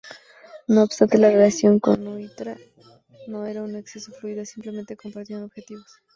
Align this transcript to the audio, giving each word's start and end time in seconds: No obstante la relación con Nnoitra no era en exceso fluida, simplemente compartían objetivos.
No 0.67 0.81
obstante 0.81 1.19
la 1.19 1.29
relación 1.29 1.79
con 1.79 2.01
Nnoitra 2.03 2.57
no 3.27 3.45
era 3.45 3.63
en 3.63 3.75
exceso 3.75 4.11
fluida, 4.13 4.43
simplemente 4.45 4.97
compartían 4.97 5.43
objetivos. 5.43 6.01